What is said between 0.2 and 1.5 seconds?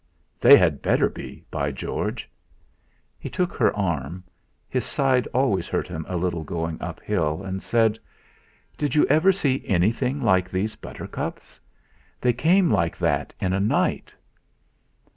"They had better be,